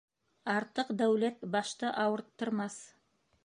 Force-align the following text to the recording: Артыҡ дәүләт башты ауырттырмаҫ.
Артыҡ 0.53 0.89
дәүләт 1.03 1.45
башты 1.57 1.95
ауырттырмаҫ. 2.07 2.81